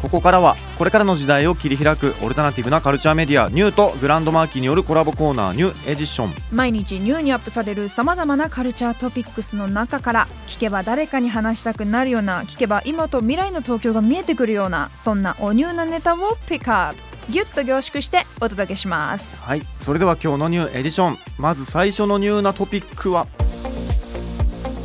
[0.00, 6.32] ここからはこれからの時代を切り開くオルタナティブなカルチャーメディアニューとグランドマーキーによるコラボコーナーニューエディション。
[6.50, 17.00] 毎日ニューにアップされるさまざまなカルチャートピックスの中から聞けば誰かに話したくなるような聞けば今と未来の東京が見えてくるようなそんなおニューなネタをピックアップ。
[17.28, 19.42] ギュッと凝縮してお届けします。
[19.42, 21.18] はいそれでは今日の new edition。
[21.38, 23.28] まず最初のニューなトピックは？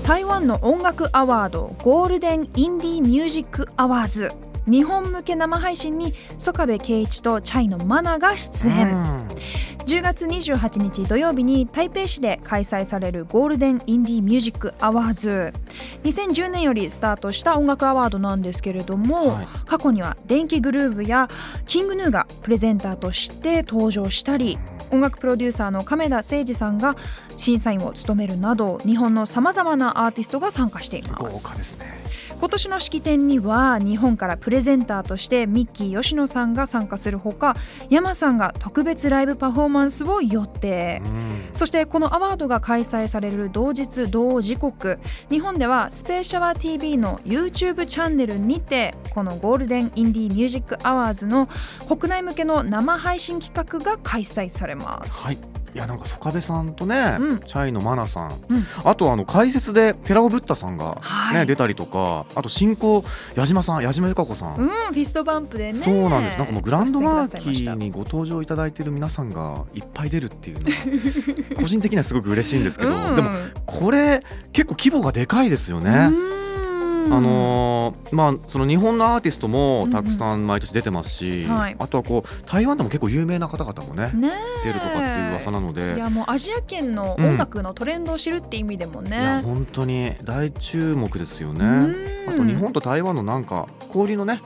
[0.03, 4.31] 台湾の音楽アワード Golden Indie Music Awards
[4.67, 9.27] 日本向け生配信に曽我部恵一とチャイのマナが出演。
[9.85, 15.53] 10月28日土曜日に台北市で開催されるゴールデンインディーミュージックアワーズ。
[16.03, 19.47] 2010年よりスタートした音楽アワードなんですけれども、はい。
[19.65, 21.27] 過去には電気グルーヴや
[21.67, 24.57] キングヌーがプレゼンターとして登場したり
[24.91, 26.95] 音楽プロデューサーの亀田誠二さんが
[27.37, 32.04] 審査員を務めるなど日本のさまざまなアーティストが参加してい豪華まですすね
[32.39, 37.55] 今年の式典には日本からプレゼンターとしてミッキー吉野さんが参加するほか
[37.89, 41.01] 山さんが特別ライブパフォーマンスを予定。
[41.05, 41.49] うん。
[41.53, 51.47] そしてこのアワードが開催される同日同時刻日本ではスペーシャワー TV の YouTube チャンネルにてこのゴールデンインディーミュージックアワーズの
[51.87, 55.25] 国内向けの生配信企画が開催されます。
[55.25, 57.39] はいいやなんか曽我部さんとね、うん。
[57.39, 58.65] チャイのマナさん、うん。
[58.85, 61.45] あとあの解説で寺尾ブッダさんが、ねはい。
[61.45, 63.03] 出たりとかあと進行
[63.35, 65.73] 矢島さん矢島由佳子さん、うん、 fist bump でね。
[65.73, 66.37] そうなんです。
[66.37, 70.75] なんかもう GRAND MARQUEEにご登場いただいている皆さんがいっぱい出るっていうのは
[71.59, 73.15] 個人的にはすごく嬉しいんですけど、うん。
[73.15, 73.29] でも
[73.65, 76.09] これ結構規模がでかいですよね。
[76.09, 77.13] うん。
[77.13, 77.74] あのー
[78.11, 81.75] まあその日本のアーティストもたくさん毎年出てますし、うんうんはい。
[81.77, 84.31] あとはこう台湾でも結構有名な方々もねね
[84.63, 85.95] 出るとかっていう噂なので。
[85.95, 89.41] いやもうアジア圏の音楽のトレンドを知るって意味でもいやね。
[89.43, 91.65] 本当に大注目ですよね。
[91.65, 92.29] うん。
[92.29, 94.39] あと日本と台湾のなんか交流のね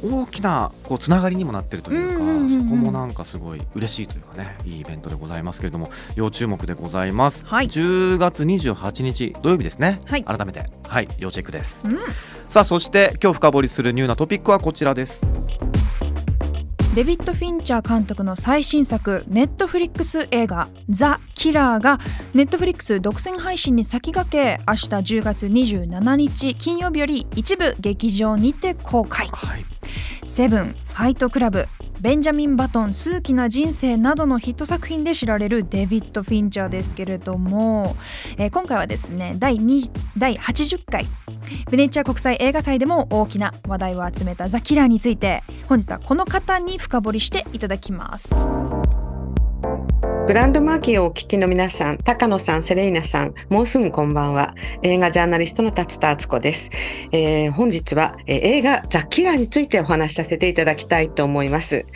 [0.00, 2.48] 大きなこうつながりにもなってるというか、うんうんうんうん。
[2.50, 7.66] そこもなんかすごい嬉しいというかねいいイベントでございますけれども要注目でございます、はい。
[7.66, 10.22] 10月28日土曜日ですね、はい。
[10.22, 10.70] 改めて。
[10.86, 11.08] はい。
[11.18, 11.98] 要チェックです、うん
[12.48, 15.22] さあそして今日深掘りするニューなトピックはこちらです。
[16.94, 22.00] デビッド・フィンチャー監督の最新作ネットフリックス映画「ザ・キラー」が
[22.34, 29.28] ネットフリックス独占配信に先駆け明日10月27日金曜日より一部劇場にて公開。
[29.30, 29.64] はい
[30.26, 31.68] 「セブン」「ファイトクラブ」
[32.00, 37.96] ベンジャミン・バトン数奇な人生などのヒット作品で知られるデビッド・フィンチャーですけれども、
[38.36, 41.06] えー今回はですね第2第80回
[41.70, 48.44] ベネチア国際映画祭でも大きな話題を集めた「ザ・キラー」について本日はこの方に深掘りしていただきます。
[50.28, 54.54] グランドマーキーをお聞きの皆さん、高野さん、セレイナさん、もうすぐこんばんは。
[54.82, 56.70] 映画ジャーナリストの達田敦子です。
[57.12, 61.86] えー本日は、えー映画ザ・キラーについてお話しさせていただきたいと思います。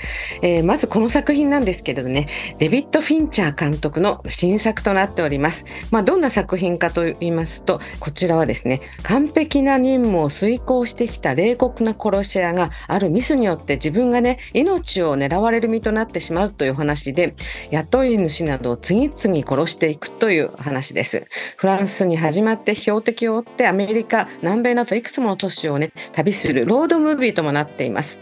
[0.41, 2.27] えーまずこの作品なんですけれどね、
[2.59, 5.67] デビッド・フィンチャー監督の新作となっております。
[5.91, 17.35] まあ、どんな作品かと言いますと、こちらはですね、完璧な任務を遂行してきた冷酷な殺し屋があるミスによって自分がね、命を狙われる身となってしまうという話で、
[17.71, 19.17] 雇い主などを次々
[19.47, 21.27] 殺していくという話です。
[21.57, 28.19] フランスに始まって標的を追ってアメリカ、南米などいくつもの都市をね、旅するロードムービーともなっています。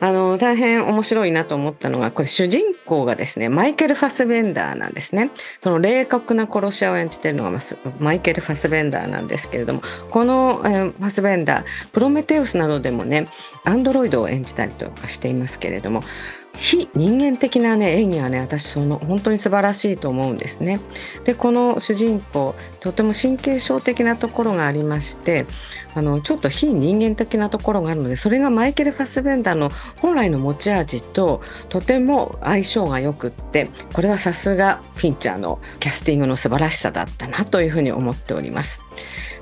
[0.00, 5.30] あの、大変面白いなと思ったのが、これ主人公がですね、マイケル・ファスベンダーなんですね。
[5.62, 13.28] その冷酷な殺し屋を演じているのがますマイケル・ファスベンダーなんですけれども、この、えーファスベンダー、プロメテウスなどでもね、
[13.64, 16.02] アンドロイドを演じたりとかしていますけれども、
[16.56, 20.80] 非人間的なね演技はね私その本当に素晴らしいと思うんですね。
[21.24, 25.46] でこの主人公とても神経症的なところがありまして
[25.94, 29.70] あのちょっと非人間的なところがあるのでそれがマイケル・ファスベンダーの
[30.00, 38.85] 本来の持ち味ととても相性がよくってこれはさすがフィンチャーのキャスティングの素晴らしさだったなというふうに思っております。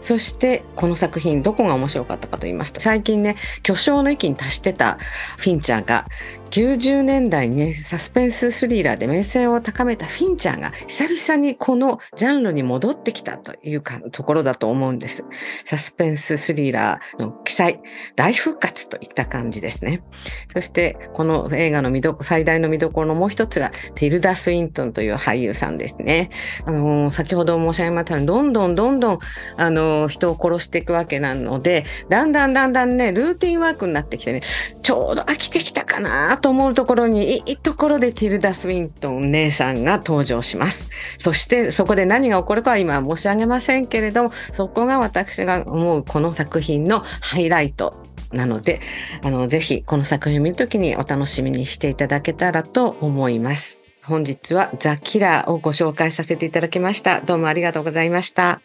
[0.00, 4.98] そしてこの作品どこが面白かったかと言いますと最近ね巨匠の域に達してた
[5.38, 6.06] フィンチャーが
[6.54, 15.24] 90年代にねサスペンススリラーで名声を高めたフィンチャーが久々にこのジャンルに戻ってきたというかところだと思うんです。
[15.64, 17.80] サスペンススリラーの記載
[18.14, 20.04] 大復活といった感じですね。
[20.52, 26.30] そしてこの映画の見ど最大の見どころのもう一つがティルダ・スウィントンという俳優さんですね。
[26.66, 29.18] あの先ほど申し上げましたようにどんどんどんどん
[29.56, 34.40] あの人を殺していくわけなのでだんだんだんだんねルーティンワークになってきてね
[34.82, 40.88] ちょうど飽きてきたかなと思うところにいいところでティルダ・スウィントン姉さんが登場します。
[41.18, 48.80] そしてそこで何が起こるかは今は申し上げませんけれどもそこが私が思うこの作品のハイライトなので
[49.22, 53.78] あのぜひこの作品を見るときにお楽しみにしていただけたらと思います。
[54.04, 57.22] 本日はザ・キラーをご紹介させていただきました。
[57.22, 58.63] どうもありがとうございました。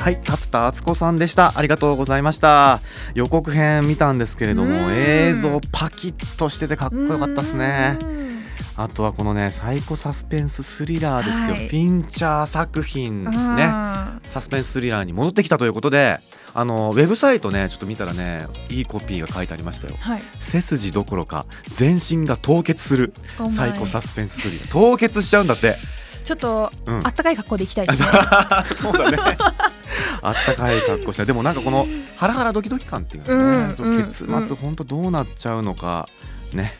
[0.00, 1.52] はい達田敦子さんでした。
[1.56, 2.80] ありがとうございました。
[3.12, 4.94] 予告編見たんですけれどもうん。
[4.94, 7.98] 映像パキッとしててかっこよかったですね。
[8.00, 8.42] うん。
[8.78, 11.68] あとはこのねサイコサスペンススリラーですよ、はい。
[11.68, 13.30] フィンチャー作品ね。
[13.30, 16.18] あサスペンススリラーに戻ってきたということで
[16.54, 19.96] あのウェブサイトねちょっと見たらねいいコピーが書いてありましたよ。
[19.96, 20.22] ーはい。
[20.40, 21.44] 背筋どころか
[21.76, 24.70] 全身が凍結する Oh サイコサスペンススリラー。
[24.70, 25.74] 凍結しちゃうんだって。
[26.24, 27.06] ちょっと、うん。
[27.06, 28.08] あったかい格好で行きたいですね。
[28.76, 29.18] そうだね
[30.22, 34.46] あったかい格好してでもなんかこのハラハラドキドキ感っていうのね、うん結うん。
[34.46, 36.08] 末本当どうなっちゃうのか
[36.54, 36.72] ね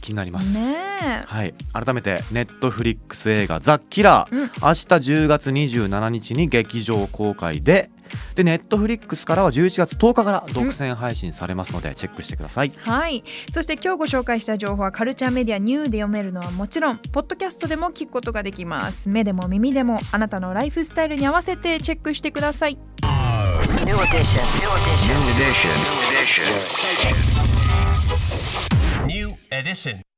[0.00, 1.54] 気になります、ねはい。
[1.72, 4.40] 改めてネットフリックス映画「ザ・キラー」うん。
[4.40, 7.90] 明日10月27日に劇場公開で
[8.34, 22.78] でネットフリックスからは11月10日から独占配信されますのでチェックしてください、はいそして今日ご紹介した情報はカルチャーメディアニューで読めるのはもちろんポッドキャストでも聞くことができます目でも耳でもあなたのライフスタイルに合わせてチェックしてください
[23.86, 24.42] New edition.
[24.58, 25.14] New edition.
[25.14, 25.70] New edition.
[25.84, 26.44] New edition.
[29.06, 30.09] New edition.